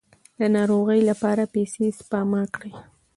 [0.39, 2.71] د ناروغۍ لپاره پیسې سپما کړئ.